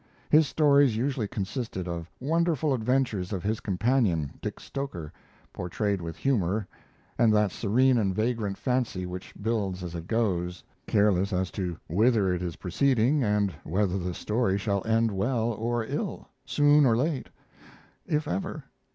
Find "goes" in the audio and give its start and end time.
10.07-10.63